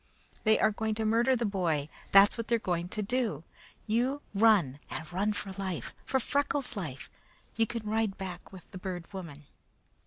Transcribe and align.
They 0.45 0.57
are 0.57 0.71
going 0.71 0.95
to 0.95 1.05
murder 1.05 1.35
the 1.35 1.45
boy; 1.45 1.87
that's 2.11 2.35
what 2.35 2.47
they 2.47 2.55
are 2.55 2.57
going 2.57 2.89
to 2.89 3.03
do. 3.03 3.43
You 3.85 4.23
run, 4.33 4.79
and 4.89 5.13
run 5.13 5.31
for 5.31 5.51
life! 5.61 5.93
For 6.05 6.19
Freckles' 6.19 6.75
life! 6.75 7.11
You 7.55 7.67
can 7.67 7.87
ride 7.87 8.17
back 8.17 8.51
with 8.51 8.71
the 8.71 8.79
Bird 8.79 9.13
Woman." 9.13 9.45